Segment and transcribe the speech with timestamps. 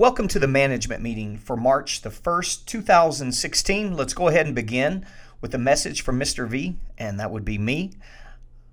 [0.00, 3.94] welcome to the management meeting for March the 1st, 2016.
[3.94, 5.04] Let's go ahead and begin
[5.42, 6.48] with a message from Mr.
[6.48, 7.92] V, and that would be me.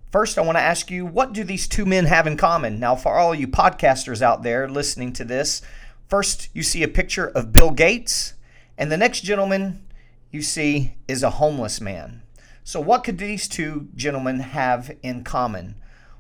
[0.10, 2.80] First, I want to ask you, what do these two men have in common?
[2.80, 5.62] Now, for all you podcasters out there listening to this,
[6.08, 8.34] first you see a picture of Bill Gates,
[8.78, 9.86] and the next gentleman
[10.32, 12.22] you see is a homeless man.
[12.64, 15.76] So, what could these two gentlemen have in common?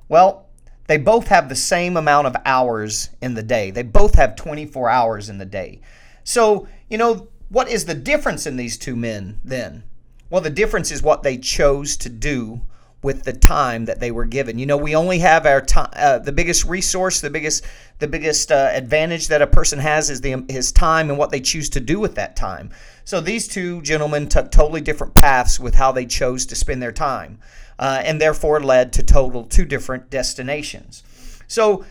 [0.09, 0.46] Well,
[0.87, 3.71] they both have the same amount of hours in the day.
[3.71, 5.81] They both have 24 hours in the day.
[6.23, 9.83] So, you know, what is the difference in these two men then?
[10.29, 12.61] Well, the difference is what they chose to do
[13.03, 14.57] with the time that they were given.
[14.57, 15.89] You know, we only have our time.
[15.93, 17.63] Uh, the biggest resource, the biggest,
[17.99, 21.39] the biggest uh, advantage that a person has is the his time and what they
[21.39, 22.71] choose to do with that time.
[23.05, 26.91] So these two gentlemen took totally different paths with how they chose to spend their
[26.91, 27.39] time
[27.79, 31.03] uh, and therefore led to total two different destinations.
[31.47, 31.85] So,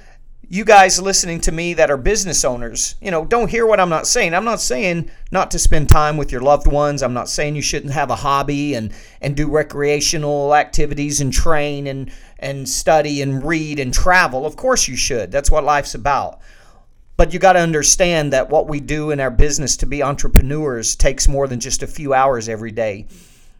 [0.48, 3.88] you guys listening to me that are business owners, you know, don't hear what I'm
[3.88, 4.32] not saying.
[4.32, 7.02] I'm not saying not to spend time with your loved ones.
[7.02, 11.88] I'm not saying you shouldn't have a hobby and and do recreational activities and train
[11.88, 14.46] and and study and read and travel.
[14.46, 15.32] Of course you should.
[15.32, 16.40] That's what life's about.
[17.16, 20.94] But you got to understand that what we do in our business to be entrepreneurs
[20.94, 23.06] takes more than just a few hours every day.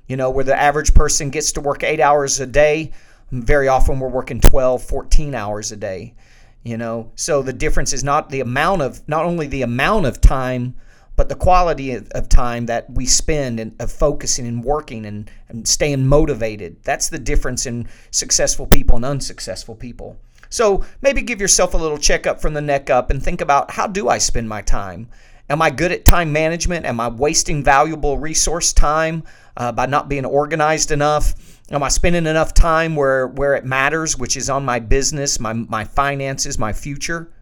[0.07, 2.93] You know, where the average person gets to work eight hours a day,
[3.33, 6.15] very often we're working 12, 14 hours a day.
[6.63, 10.21] You know, so the difference is not the amount of, not only the amount of
[10.21, 10.75] time,
[11.17, 15.67] but the quality of, time that we spend and of focusing and working and, and
[15.67, 16.77] staying motivated.
[16.83, 20.19] That's the difference in successful people and unsuccessful people.
[20.51, 23.87] So maybe give yourself a little checkup from the neck up and think about how
[23.87, 25.09] do I spend my time?
[25.49, 26.87] Am I good at time management?
[26.87, 29.23] Am I wasting valuable resource time?
[29.57, 31.35] uh, by not being organized enough?
[31.71, 35.53] Am I spending enough time where where it matters, which is on my business, my
[35.53, 37.33] my finances, my future?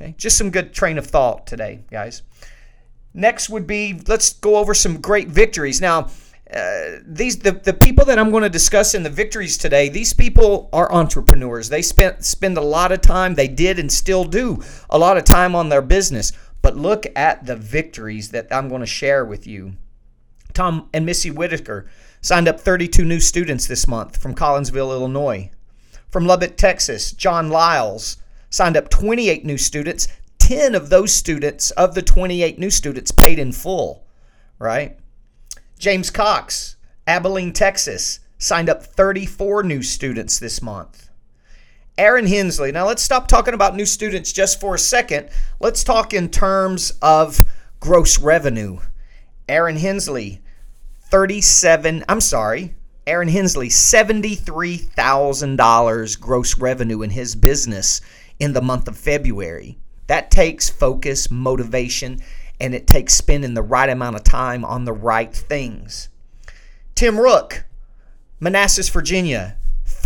[0.00, 2.22] Okay, just some good train of thought today, guys.
[3.14, 5.80] Next would be let's go over some great victories.
[5.80, 6.10] Now,
[6.54, 9.88] uh, these the, the people that I'm going to discuss in the victories today.
[9.88, 11.70] These people are entrepreneurs.
[11.70, 13.34] They spent spend a lot of time.
[13.34, 16.32] They did and still do a lot of time on their business.
[16.62, 19.76] But look at the victories that I'm going to share with you
[20.52, 21.86] Tom and Missy Whitaker
[22.20, 25.50] signed up 32 new students this month from Collinsville, Illinois.
[26.08, 28.16] From Lubbock, Texas, John Lyles
[28.50, 30.08] signed up 28 new students.
[30.38, 34.04] 10 of those students, of the 28 new students, paid in full,
[34.58, 34.98] right?
[35.78, 36.76] James Cox,
[37.06, 41.09] Abilene, Texas, signed up 34 new students this month.
[42.00, 42.72] Aaron Hensley.
[42.72, 45.28] Now let's stop talking about new students just for a second.
[45.60, 47.42] Let's talk in terms of
[47.78, 48.78] gross revenue.
[49.46, 50.40] Aaron Hensley,
[51.10, 52.74] 37, I'm sorry,
[53.06, 58.00] Aaron Hensley, $73,000 gross revenue in his business
[58.38, 59.76] in the month of February.
[60.06, 62.20] That takes focus, motivation,
[62.58, 66.08] and it takes spending the right amount of time on the right things.
[66.94, 67.64] Tim Rook,
[68.40, 69.58] Manassas, Virginia,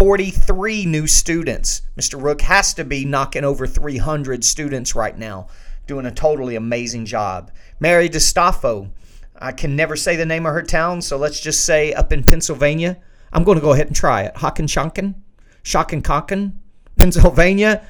[0.04, 1.80] 43 new students.
[1.96, 2.22] Mr.
[2.22, 5.46] Rook has to be knocking over 300 students right now,
[5.86, 7.50] doing a totally amazing job.
[7.80, 8.90] Mary DeStaffo,
[9.34, 12.22] I can never say the name of her town, so let's just say up in
[12.22, 12.98] Pennsylvania.
[13.32, 14.34] I'm going to go ahead and try it.
[14.34, 15.14] Hockenshonken,
[15.62, 16.52] Shockenkonken,
[16.98, 17.86] Pennsylvania.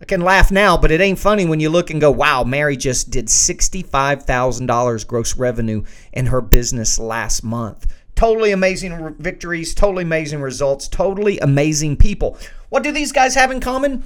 [0.00, 2.78] I can laugh now, but it ain't funny when you look and go, wow, Mary
[2.78, 5.84] just did $65,000 gross revenue
[6.14, 7.86] in her business last month.
[8.14, 12.38] Totally amazing victories, totally amazing results, totally amazing people.
[12.68, 14.04] What do these guys have in common?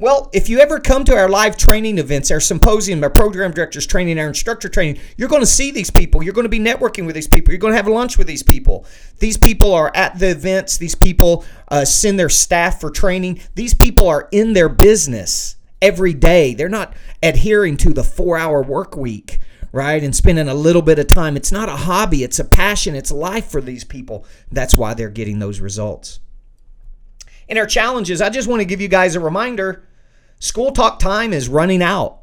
[0.00, 3.86] Well, if you ever come to our live training events, our symposium, our program directors
[3.86, 6.22] training, our instructor training, you're going to see these people.
[6.22, 7.52] You're going to be networking with these people.
[7.52, 8.86] You're going to have lunch with these people.
[9.18, 10.78] These people are at the events.
[10.78, 13.40] These people uh, send their staff for training.
[13.56, 16.54] These people are in their business every day.
[16.54, 19.38] They're not adhering to the four hour work week,
[19.72, 20.02] right?
[20.02, 21.36] And spending a little bit of time.
[21.36, 24.24] It's not a hobby, it's a passion, it's life for these people.
[24.50, 26.20] That's why they're getting those results.
[27.48, 29.84] In our challenges, I just want to give you guys a reminder
[30.42, 32.20] School talk time is running out.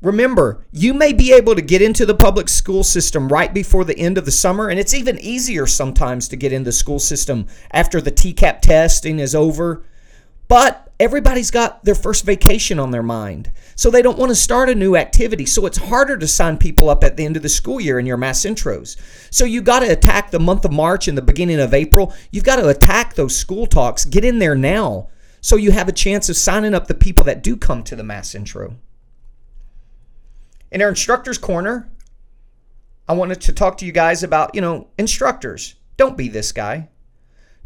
[0.00, 3.98] Remember, you may be able to get into the public school system right before the
[3.98, 7.46] end of the summer, and it's even easier sometimes to get into the school system
[7.70, 9.84] after the TCAP testing is over.
[10.48, 14.68] But everybody's got their first vacation on their mind, so they don't want to start
[14.68, 15.46] a new activity.
[15.46, 18.06] So it's harder to sign people up at the end of the school year in
[18.06, 18.96] your mass intros.
[19.30, 22.14] So you got to attack the month of March and the beginning of April.
[22.30, 24.04] You've got to attack those school talks.
[24.04, 25.08] Get in there now
[25.40, 28.02] so you have a chance of signing up the people that do come to the
[28.02, 28.76] mass intro.
[30.72, 31.88] In our instructors corner,
[33.08, 35.76] I wanted to talk to you guys about, you know, instructors.
[35.96, 36.88] Don't be this guy.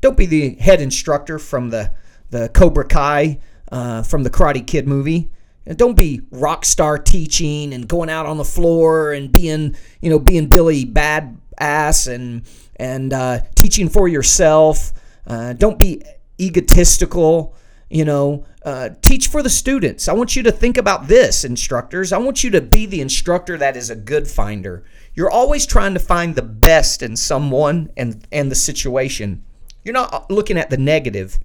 [0.02, 1.92] Don't be the head instructor from the
[2.30, 3.38] the Cobra Kai
[3.70, 5.30] uh, from the Karate Kid movie.
[5.76, 10.18] don't be rock star teaching and going out on the floor and being, you know,
[10.18, 12.42] being Billy bad ass and
[12.76, 14.92] and uh, teaching for yourself.
[15.26, 16.02] Uh, don't be
[16.40, 17.54] egotistical.
[17.92, 20.06] You know, uh, teach for the students.
[20.06, 22.12] I want you to think about this, instructors.
[22.12, 24.84] I want you to be the instructor that is a good finder.
[25.14, 29.44] You're always trying to find the best in someone and and the situation.
[29.84, 31.40] You're not looking at the negative.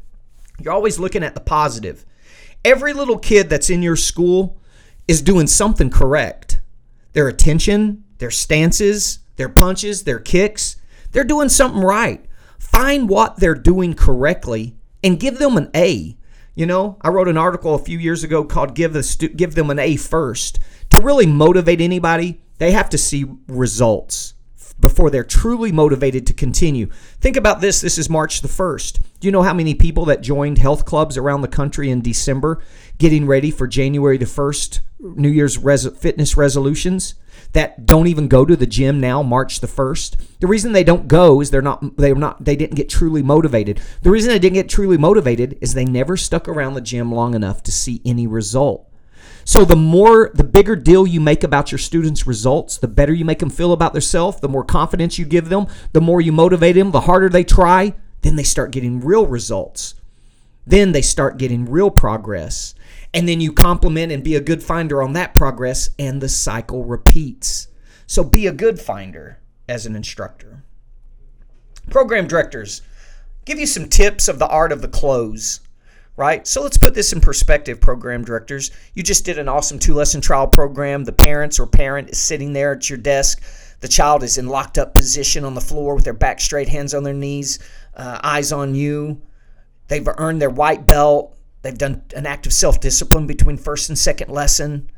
[0.60, 2.06] You're always looking at the positive.
[2.64, 4.60] Every little kid that's in your school
[5.08, 6.60] is doing something correct.
[7.14, 10.78] Their attention, their stances, their punches, their kicks,
[11.12, 12.26] they're doing something right.
[12.60, 16.18] Find what they're doing correctly and give them an A.
[16.56, 19.56] You know, I wrote an article a few years ago called "Give the stu- Give
[19.56, 20.60] them an A first.
[20.92, 24.35] To really motivate anybody, they have to see results
[24.80, 26.88] before they're truly motivated to continue.
[27.20, 27.82] Think about this.
[27.82, 29.00] This is March the 1st.
[29.20, 32.62] Do you know how many people that joined health clubs around the country in December
[32.98, 37.16] getting ready for January the 1st New Year's res- fitness resolutions
[37.54, 40.40] that don't even go to the gym now March the 1st?
[40.40, 43.80] The reason they don't go is they're not they're not they didn't get truly motivated.
[44.02, 47.34] The reason they didn't get truly motivated is they never stuck around the gym long
[47.34, 48.90] enough to see any result.
[49.48, 53.24] So the more, the bigger deal you make about your students' results, the better you
[53.24, 56.76] make them feel about themselves, the more confidence you give them, the more you motivate
[56.76, 57.94] them, the harder they try,
[58.24, 59.94] then they start getting real results.
[60.66, 62.74] Then they start getting real progress.
[63.14, 66.84] And then you compliment and be a good finder on that progress, and the cycle
[66.84, 67.68] repeats.
[68.08, 69.40] So be a good finder
[69.70, 70.64] as an instructor.
[71.92, 72.82] Program directors,
[73.46, 75.60] give you some tips of the art of the close
[76.18, 76.48] right?
[76.48, 78.72] So let's put this in perspective, program directors.
[78.94, 81.04] You just did an awesome two lesson trial program.
[81.04, 83.44] The parents or parent is sitting there at your desk.
[83.82, 86.94] The child is in locked up position on the floor with their back straight, hands
[86.94, 87.60] on their knees,
[87.96, 89.22] uh, eyes on you.
[89.88, 91.38] They've earned their white belt.
[91.62, 94.90] They've done an act of self discipline between first and second lesson,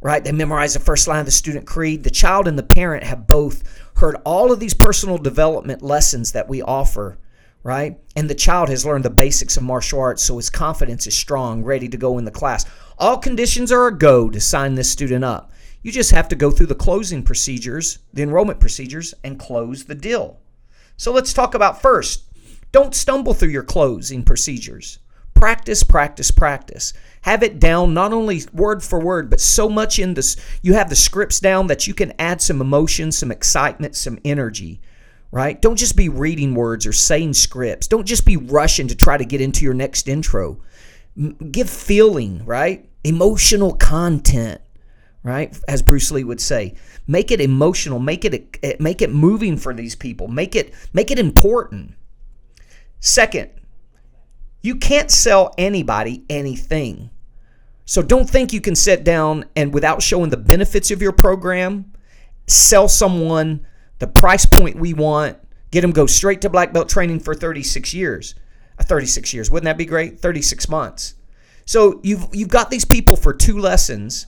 [0.00, 0.24] right?
[0.24, 2.02] They memorize the first line of the student creed.
[2.02, 3.62] The child and the parent have both
[3.96, 7.18] heard all of these personal development lessons that we offer
[7.64, 7.98] right?
[8.14, 11.64] And the child has learned the basics of martial arts, so his confidence is strong,
[11.64, 12.66] ready to go in the class.
[12.98, 15.50] All conditions are a go to sign this student up.
[15.82, 19.94] You just have to go through the closing procedures, the enrollment procedures, and close the
[19.94, 20.38] deal.
[20.96, 22.24] So let's talk about first.
[22.70, 24.98] Don't stumble through your closing procedures.
[25.34, 26.92] Practice, practice, practice.
[27.22, 30.36] Have it down not only word for word, but so much in this.
[30.62, 34.80] You have the scripts down that you can add some emotion, some excitement, some energy
[35.34, 35.60] right?
[35.60, 37.88] Don't just be reading words or saying scripts.
[37.88, 40.60] Don't just be rushing to try to get into your next intro.
[41.50, 42.88] Give feeling, right?
[43.02, 44.60] Emotional content,
[45.24, 45.58] right?
[45.66, 46.76] As Bruce Lee would say,
[47.08, 50.28] make it emotional, make it eh, make it moving for these people.
[50.28, 51.94] Make it make it important.
[53.00, 53.50] Second,
[54.62, 57.10] you can't sell anybody anything.
[57.84, 61.92] So don't think you can sit down and without showing the benefits of your program,
[62.46, 63.66] sell someone
[63.98, 65.38] the price point we want,
[65.70, 68.34] get them go straight to black belt training for 36 years.
[68.78, 69.50] Uh, 36 years.
[69.50, 70.18] Wouldn't that be great?
[70.18, 71.14] 36 months.
[71.64, 74.26] So you've you've got these people for two lessons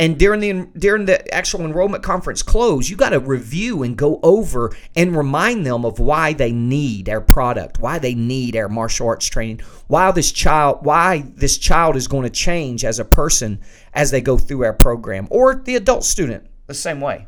[0.00, 4.20] and during the during the actual enrollment conference close, you got to review and go
[4.22, 9.08] over and remind them of why they need our product, why they need our martial
[9.08, 13.60] arts training, why this child why this child is going to change as a person
[13.92, 17.26] as they go through our program or the adult student the same way.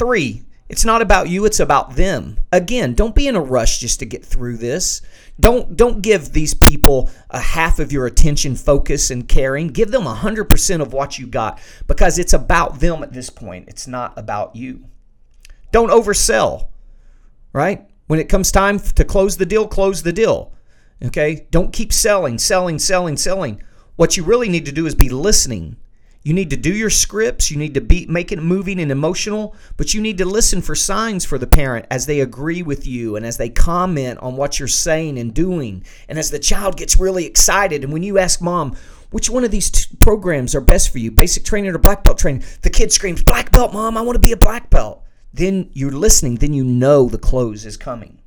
[0.00, 2.40] Three, it's not about you, it's about them.
[2.50, 5.02] Again, don't be in a rush just to get through this.
[5.38, 9.68] Don't don't give these people a half of your attention, focus and caring.
[9.68, 13.68] Give them 100% of what you got because it's about them at this point.
[13.68, 14.86] It's not about you.
[15.70, 16.68] Don't oversell.
[17.52, 17.86] Right?
[18.06, 20.54] When it comes time to close the deal, close the deal.
[21.04, 21.46] Okay?
[21.50, 23.62] Don't keep selling, selling, selling, selling.
[23.96, 25.76] What you really need to do is be listening
[26.22, 29.56] you need to do your scripts, you need to be make it moving and emotional,
[29.76, 33.16] but you need to listen for signs for the parent as they agree with you
[33.16, 35.82] and as they comment on what you're saying and doing.
[36.08, 38.76] And as the child gets really excited and when you ask mom,
[39.10, 42.18] which one of these t- programs are best for you, basic training or black belt
[42.18, 42.44] training?
[42.62, 45.90] The kid screams, "Black belt, mom, I want to be a black belt." Then you're
[45.90, 48.18] listening, then you know the close is coming.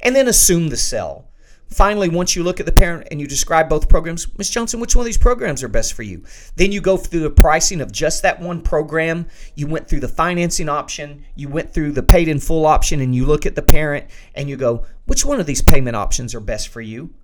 [0.00, 1.26] And then assume the sell.
[1.72, 4.50] Finally, once you look at the parent and you describe both programs, Ms.
[4.50, 6.22] Johnson, which one of these programs are best for you?
[6.56, 9.26] Then you go through the pricing of just that one program.
[9.54, 13.14] You went through the financing option, you went through the paid in full option, and
[13.14, 16.40] you look at the parent and you go, which one of these payment options are
[16.40, 17.14] best for you?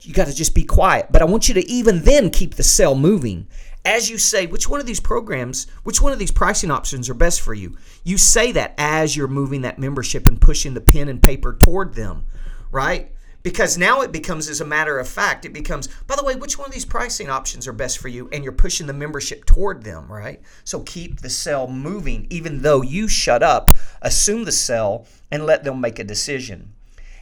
[0.00, 1.08] You got to just be quiet.
[1.10, 3.48] But I want you to even then keep the sell moving.
[3.84, 7.14] As you say, which one of these programs, which one of these pricing options are
[7.14, 7.76] best for you?
[8.04, 11.94] You say that as you're moving that membership and pushing the pen and paper toward
[11.94, 12.24] them,
[12.70, 13.12] right?
[13.46, 16.58] Because now it becomes as a matter of fact it becomes by the way which
[16.58, 18.28] one of these pricing options are best for you?
[18.32, 20.40] And you're pushing the membership toward them right?
[20.64, 23.70] So keep the sale moving even though you shut up
[24.02, 26.72] assume the sell and let them make a decision.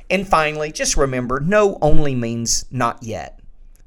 [0.09, 3.38] And finally just remember no only means not yet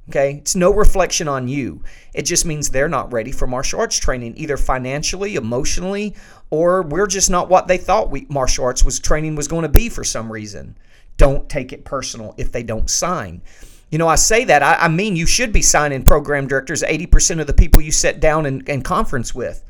[0.10, 0.36] okay?
[0.36, 1.82] It's no reflection on you.
[2.14, 6.16] It just means they're not ready for martial arts training either financially emotionally
[6.52, 9.70] or we're just not what they thought we martial arts was training was going to
[9.70, 10.78] be for some reason
[11.18, 13.42] don't take it personal if they don't sign.
[13.90, 17.40] You know, I say that, I, I mean, you should be signing program directors 80%
[17.40, 19.64] of the people you sit down and, and conference with.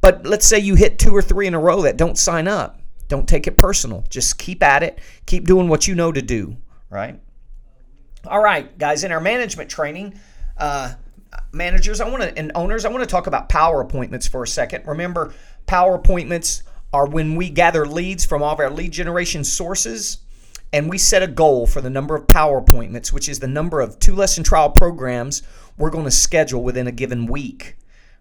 [0.00, 2.80] But let's say you hit two or three in a row that don't sign up.
[3.08, 4.04] Don't take it personal.
[4.10, 4.98] Just keep at it.
[5.26, 6.56] Keep doing what you know to do,
[6.90, 7.20] right?
[8.26, 10.18] All right, guys, in our management training,
[10.56, 10.94] uh,
[11.52, 14.48] managers, I want to and owners, I want to talk about power appointments for a
[14.48, 14.86] second.
[14.86, 15.34] Remember,
[15.66, 20.18] power appointments are when we gather leads from all of our lead generation sources
[20.74, 23.80] and we set a goal for the number of power appointments, which is the number
[23.80, 25.40] of two lesson trial programs
[25.78, 27.76] we're going to schedule within a given week,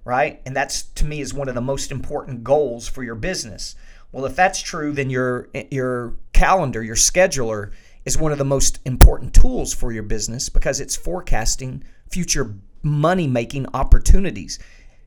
[0.05, 0.39] right?
[0.45, 3.74] And that's to me is one of the most important goals for your business.
[4.12, 7.72] Well, if that's true, then your your calendar, your scheduler
[8.05, 13.25] is one of the most important tools for your business because it's forecasting future money
[13.25, 14.60] making opportunities.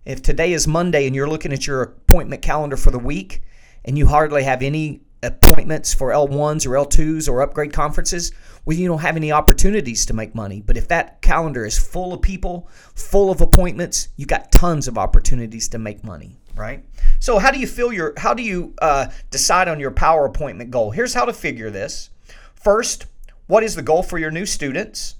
[0.04, 3.42] If today is Monday and you're looking at your appointment calendar for the week
[3.84, 8.32] and you hardly have any appointments for L1s or L2s or upgrade conferences,
[8.64, 10.60] well, you don't have any opportunities to make money.
[10.60, 14.98] But if that calendar is full of people, full of appointments, you got tons of
[14.98, 16.84] opportunities to make money, right?
[17.18, 18.14] So how do you feel your?
[18.16, 20.90] How do you uh, decide on your power appointment goal?
[20.90, 22.10] Here's how to figure this.
[22.54, 23.06] First,
[23.46, 25.14] what is the goal for your new students?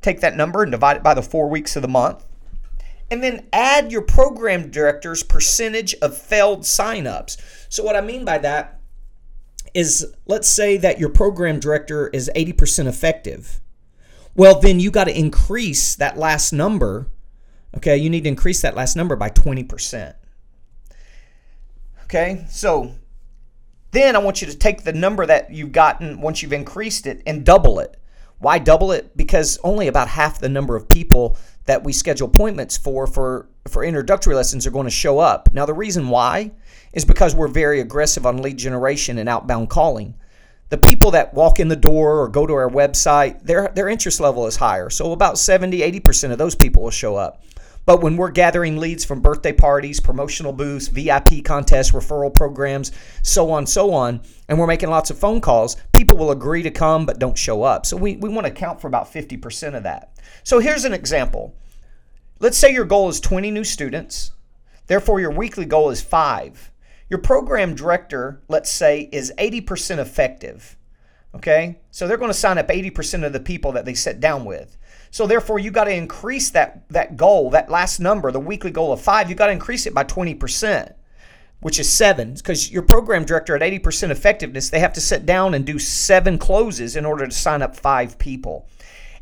[0.00, 2.24] Take that number and divide it by the four weeks of the month.
[3.10, 7.38] And then add your program director's percentage of failed signups.
[7.68, 8.77] So, what I mean by that
[9.74, 13.60] is let's say that your program director is 80% effective.
[14.34, 17.08] Well, then you got to increase that last number.
[17.76, 20.14] Okay, you need to increase that last number by 20%.
[22.04, 22.94] Okay, so
[23.90, 27.22] then I want you to take the number that you've gotten once you've increased it
[27.26, 27.98] and double it.
[28.38, 29.16] Why double it?
[29.16, 31.36] Because only about half the number of people
[31.68, 35.50] that we schedule appointments for for for introductory lessons are going to show up.
[35.52, 36.52] Now the reason why
[36.94, 40.14] is because we're very aggressive on lead generation and outbound calling.
[40.70, 44.18] The people that walk in the door or go to our website, their their interest
[44.18, 44.88] level is higher.
[44.88, 47.42] So about 70, 80% of those people will show up.
[47.88, 52.92] But when we're gathering leads from birthday parties, promotional booths, VIP contests, referral programs,
[53.22, 56.70] so on, so on, and we're making lots of phone calls, people will agree to
[56.70, 57.86] come but don't show up.
[57.86, 60.12] So we, we want to account for about 50% of that.
[60.44, 61.56] So here's an example.
[62.40, 64.32] Let's say your goal is 20 new students.
[64.86, 66.70] Therefore, your weekly goal is five.
[67.08, 70.76] Your program director, let's say, is 80% effective.
[71.34, 71.80] Okay?
[71.90, 74.76] So they're going to sign up 80% of the people that they sit down with.
[75.10, 78.92] So therefore, you got to increase that that goal, that last number, the weekly goal
[78.92, 79.28] of five.
[79.28, 80.92] You got to increase it by 20%,
[81.60, 85.54] which is seven, because your program director at 80% effectiveness, they have to sit down
[85.54, 88.68] and do seven closes in order to sign up five people.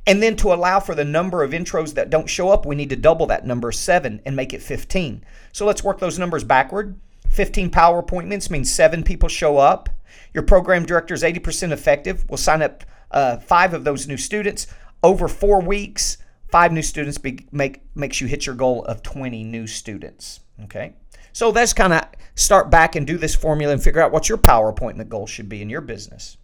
[0.09, 2.91] And then to allow for the number of intros that don't show up, we need
[2.91, 5.25] to double that number seven and make it 15.
[5.53, 6.99] So let's work those numbers backward.
[7.31, 9.89] 15 power appointments means seven people show up.
[10.35, 12.25] Your program director is 80% effective.
[12.29, 14.67] We'll sign up uh, five of those new students.
[15.03, 16.19] Over four weeks,
[16.49, 20.41] five new students be, make makes you hit your goal of 20 new students.
[20.65, 20.95] Okay.
[21.33, 22.03] So that's kind of
[22.35, 25.49] start back and do this formula and figure out what your power appointment goal should
[25.49, 26.39] be in your business.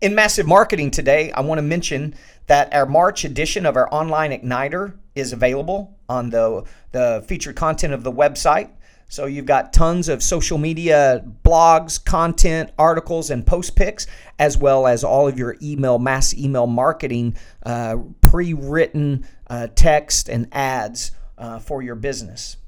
[0.00, 2.14] In massive marketing today, I want to mention
[2.46, 7.92] that our March edition of our online igniter is available on the, the featured content
[7.92, 8.70] of the website.
[9.10, 14.06] So you've got tons of social media blogs, content, articles, and post pics,
[14.38, 20.28] as well as all of your email, mass email marketing, uh, pre written uh, text
[20.28, 22.58] and ads uh, for your business.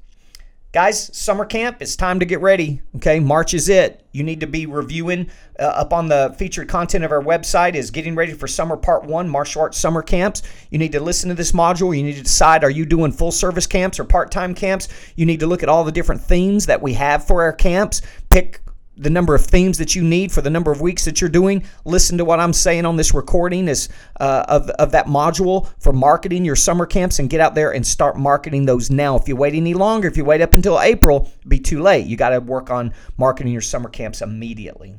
[0.73, 2.81] Guys, summer camp, it's time to get ready.
[2.95, 4.05] Okay, March is it.
[4.13, 7.91] You need to be reviewing uh, up on the featured content of our website is
[7.91, 10.43] getting ready for summer part one, martial arts summer camps.
[10.69, 11.95] You need to listen to this module.
[11.95, 14.87] You need to decide are you doing full service camps or part time camps?
[15.17, 18.01] You need to look at all the different themes that we have for our camps.
[18.29, 18.61] Pick
[19.01, 21.63] the number of themes that you need for the number of weeks that you're doing.
[21.85, 23.89] Listen to what I'm saying on this recording is
[24.19, 27.85] uh, of, of that module for marketing your summer camps and get out there and
[27.85, 29.17] start marketing those now.
[29.17, 32.05] If you wait any longer, if you wait up until April, be too late.
[32.05, 34.95] You got to work on marketing your summer camps immediately.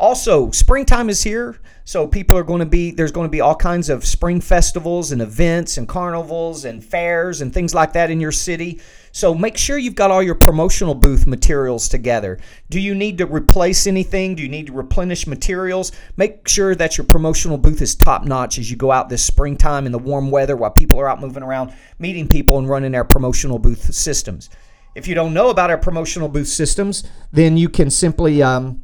[0.00, 3.54] Also, springtime is here, so people are going to be there's going to be all
[3.54, 8.18] kinds of spring festivals and events and carnivals and fairs and things like that in
[8.18, 8.80] your city.
[9.12, 12.38] So make sure you've got all your promotional booth materials together.
[12.70, 14.36] Do you need to replace anything?
[14.36, 15.92] Do you need to replenish materials?
[16.16, 19.84] Make sure that your promotional booth is top notch as you go out this springtime
[19.84, 23.04] in the warm weather while people are out moving around, meeting people and running their
[23.04, 24.48] promotional booth systems.
[24.94, 28.80] If you don't know about our promotional booth systems, then you can simply um,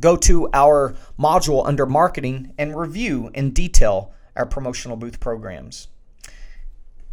[0.00, 5.88] go to our module under marketing and review in detail our promotional booth programs.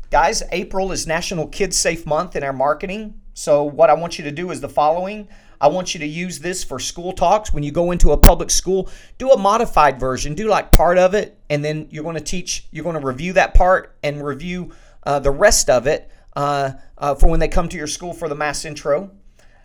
[0.10, 3.20] Guys, April is National Kids Safe Month in our marketing.
[3.34, 5.28] So, what I want you to do is the following.
[5.60, 7.52] I want you to use this for school talks.
[7.52, 10.34] When you go into a public school, do a modified version.
[10.34, 13.34] Do like part of it, and then you're going to teach, you're going to review
[13.34, 14.72] that part and review
[15.04, 18.30] uh, the rest of it uh, uh, for when they come to your school for
[18.30, 19.12] the mass intro.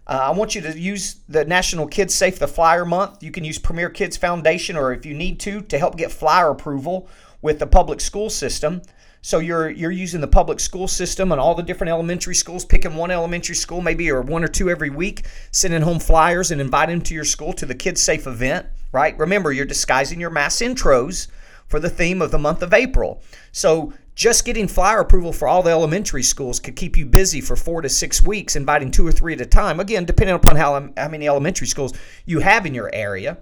[0.07, 3.23] Uh, I want you to use the National Kids Safe the Flyer Month.
[3.23, 6.51] You can use Premier Kids Foundation, or if you need to, to help get flyer
[6.51, 7.09] approval
[7.41, 8.83] with the public school system.
[9.25, 12.97] So you're you're using the public school system and all the different elementary schools, picking
[12.97, 16.97] one elementary school maybe or one or two every week, sending home flyers and inviting
[16.97, 18.67] them to your school to the Kids Safe event.
[18.91, 19.17] Right?
[19.17, 21.29] Remember, you're disguising your mass intros
[21.69, 23.23] for the theme of the month of April.
[23.53, 27.57] So just getting flyer approval for all the elementary schools could keep you busy for
[27.57, 29.81] four to six weeks, inviting two or three at a time.
[29.81, 31.93] Again, depending upon how, um, how many elementary schools
[32.27, 33.39] you have in your area.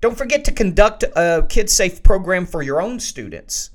[0.00, 3.70] Don't forget to conduct a Kids Safe program for your own students,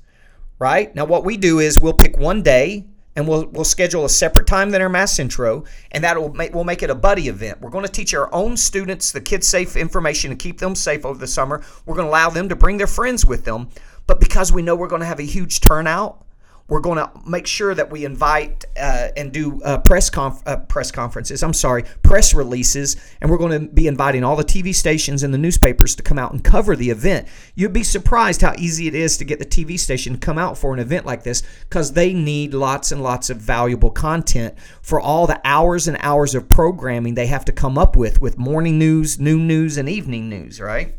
[0.58, 0.94] right?
[0.94, 2.86] Now, what we do is we'll pick one day
[3.16, 6.54] and we'll, we'll schedule a separate time than our mass intro, and that will make,
[6.54, 7.60] we'll make it a buddy event.
[7.60, 11.04] We're going to teach our own students the Kids Safe information to keep them safe
[11.04, 11.64] over the summer.
[11.84, 13.68] We're going to allow them to bring their friends with them
[14.10, 16.26] but because we know we're going to have a huge turnout,
[16.66, 20.56] we're going to make sure that we invite uh, and do uh, press conf- uh,
[20.56, 21.44] press conferences.
[21.44, 25.32] I'm sorry, press releases, and we're going to be inviting all the TV stations and
[25.32, 27.28] the newspapers to come out and cover the event.
[27.54, 30.58] You'd be surprised how easy it is to get the TV station to come out
[30.58, 35.00] for an event like this because they need lots and lots of valuable content for
[35.00, 38.76] all the hours and hours of programming they have to come up with with morning
[38.76, 40.60] news, noon news, and evening news.
[40.60, 40.96] Right.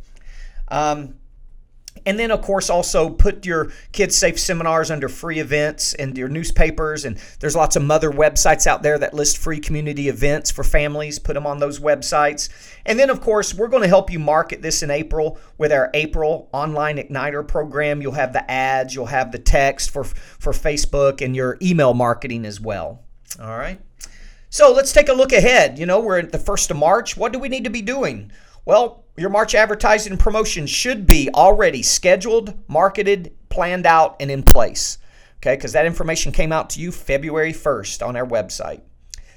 [0.69, 1.15] Um,
[2.05, 6.29] and then, of course, also put your kids safe seminars under free events and your
[6.29, 7.05] newspapers.
[7.05, 11.19] And there's lots of mother websites out there that list free community events for families.
[11.19, 12.49] Put them on those websites.
[12.85, 15.91] And then, of course, we're going to help you market this in April with our
[15.93, 18.01] April Online Igniter program.
[18.01, 22.45] You'll have the ads, you'll have the text for, for Facebook, and your email marketing
[22.45, 23.03] as well.
[23.39, 23.79] All right.
[24.49, 25.79] So let's take a look ahead.
[25.79, 27.15] You know, we're at the 1st of March.
[27.15, 28.31] What do we need to be doing?
[28.65, 34.97] Well, your March advertising promotion should be already scheduled, marketed, planned out, and in place.
[35.37, 38.81] Okay, because that information came out to you February 1st on our website.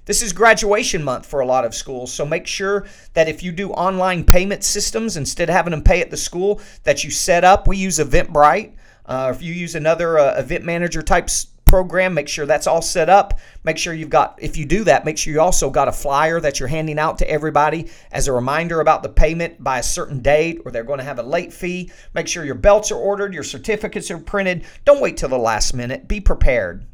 [0.04, 3.52] This is graduation month for a lot of schools, so make sure that if you
[3.52, 7.42] do online payment systems instead of having them pay at the school, that you set
[7.42, 7.66] up.
[7.66, 8.74] We use Eventbrite.
[9.06, 11.30] Uh, if you use another uh, event manager type
[11.74, 12.14] program.
[12.14, 13.40] Make sure that's all set up.
[13.64, 16.38] Make sure you've got, if you do that, make sure you also got a flyer
[16.38, 20.20] that you're handing out to everybody as a reminder about the payment by a certain
[20.20, 21.90] date or they're going to have a late fee.
[22.14, 24.64] Make sure your belts are ordered, your certificates are printed.
[24.84, 26.06] Don't wait till the last minute.
[26.06, 26.86] Be prepared.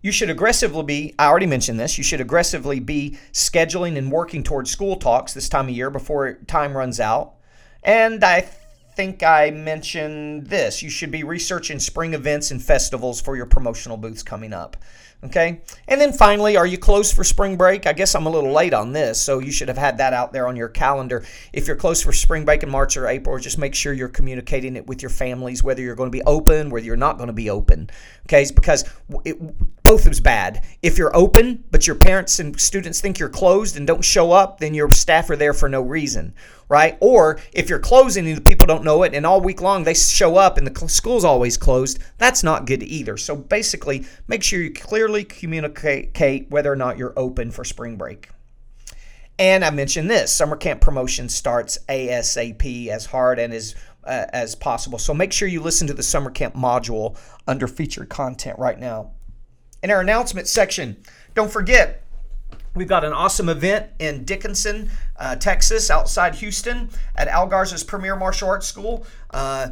[0.00, 4.42] You should aggressively be, I already mentioned this, you should aggressively be scheduling and working
[4.42, 7.34] towards school talks this time of year before time runs out.
[7.84, 8.48] And I
[8.94, 10.82] think I mentioned this.
[10.82, 14.76] You should be researching spring events and festivals for your promotional booths coming up.
[15.24, 15.60] Okay.
[15.86, 17.86] And then finally, are you closed for spring break?
[17.86, 20.32] I guess I'm a little late on this, so you should have had that out
[20.32, 21.24] there on your calendar.
[21.52, 24.74] If you're closed for spring break in March or April, just make sure you're communicating
[24.74, 27.32] it with your families, whether you're going to be open, whether you're not going to
[27.32, 27.88] be open.
[28.26, 28.42] Okay.
[28.42, 28.84] It's because
[29.24, 29.36] it,
[29.84, 30.64] both is bad.
[30.82, 34.58] If you're open, but your parents and students think you're closed and don't show up,
[34.58, 36.34] then your staff are there for no reason
[36.72, 36.96] right?
[37.00, 39.92] Or if you're closing and the people don't know it and all week long they
[39.92, 43.18] show up and the school's always closed, that's not good either.
[43.18, 48.30] So basically, make sure you clearly communicate whether or not you're open for spring break.
[49.38, 54.54] And I mentioned this summer camp promotion starts ASAP as hard and as uh, as
[54.54, 54.98] possible.
[54.98, 59.12] So make sure you listen to the summer camp module under featured content right now.
[59.82, 60.96] In our announcement section,
[61.34, 62.02] don't forget
[62.74, 68.16] We've got an awesome event in Dickinson, uh, Texas, outside Houston, at Al Garza's Premier
[68.16, 69.68] Martial Arts School uh,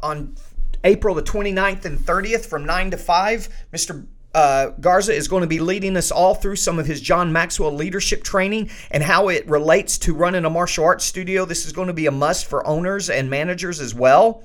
[0.00, 0.36] on
[0.84, 3.48] April the 29th and 30th from 9 to 5.
[3.72, 4.06] Mr.
[4.34, 7.72] Uh, Garza is going to be leading us all through some of his John Maxwell
[7.72, 11.44] leadership training and how it relates to running a martial arts studio.
[11.44, 14.42] This is going to be a must for owners and managers as well.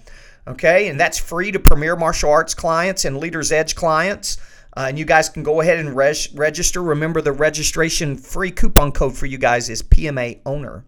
[0.48, 4.38] Okay, and that's free to Premier Martial Arts clients and Leaders Edge clients.
[4.76, 6.82] Uh, and you guys can go ahead and res- register.
[6.82, 10.86] Remember, the registration free coupon code for you guys is PMA owner.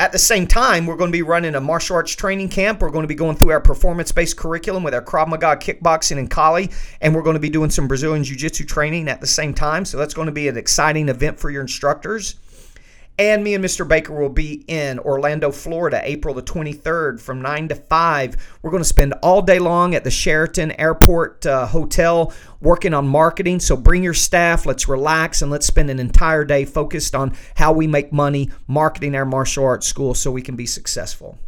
[0.00, 2.80] At the same time, we're going to be running a martial arts training camp.
[2.80, 6.16] We're going to be going through our performance based curriculum with our Krav Maga kickboxing
[6.16, 6.70] and Kali,
[7.02, 9.84] and we're going to be doing some Brazilian Jiu Jitsu training at the same time.
[9.84, 12.36] So that's going to be an exciting event for your instructors.
[13.20, 13.86] And me and Mr.
[13.86, 18.58] Baker will be in Orlando, Florida, April the 23rd from 9 to 5.
[18.62, 23.06] We're going to spend all day long at the Sheraton Airport uh, Hotel working on
[23.06, 23.60] marketing.
[23.60, 27.74] So bring your staff, let's relax, and let's spend an entire day focused on how
[27.74, 31.38] we make money marketing our martial arts school so we can be successful.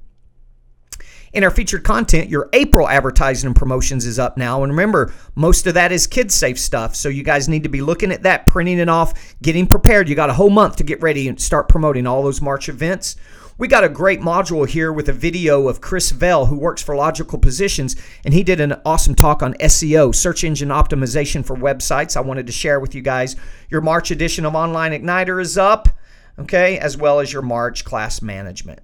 [1.32, 4.62] In our featured content, your April advertising and promotions is up now.
[4.62, 6.94] And remember, most of that is kid safe stuff.
[6.94, 10.10] So you guys need to be looking at that, printing it off, getting prepared.
[10.10, 13.16] You got a whole month to get ready and start promoting all those March events.
[13.56, 16.96] We got a great module here with a video of Chris Vell, who works for
[16.96, 22.16] Logical Positions, and he did an awesome talk on SEO, search engine optimization for websites.
[22.16, 23.36] I wanted to share with you guys.
[23.70, 25.88] Your March edition of Online Igniter is up,
[26.38, 28.80] okay, as well as your March class management.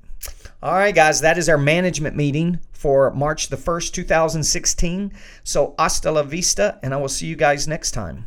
[0.60, 5.12] All right, guys, that is our management meeting for March the 1st, 2016.
[5.44, 8.26] So, hasta la vista, and I will see you guys next time.